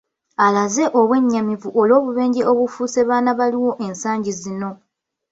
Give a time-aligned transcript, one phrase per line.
[0.45, 4.69] Alaze obwennyamivu olw'obubenje obufuuse baana baliwo ensangi zino